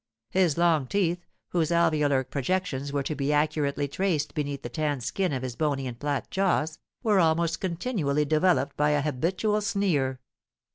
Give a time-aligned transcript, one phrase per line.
[0.31, 5.31] His long teeth, whose alveolar projections were to be accurately traced beneath the tanned skin
[5.31, 10.19] of his bony and flat jaws, were almost continually developed by a habitual sneer.